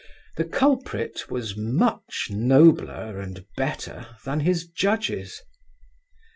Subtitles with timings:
[0.35, 5.43] The culprit was in much nobler and better than his judges.